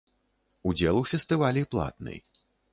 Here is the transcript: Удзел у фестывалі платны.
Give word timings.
Удзел 0.69 0.95
у 1.03 1.05
фестывалі 1.11 1.63
платны. 1.77 2.15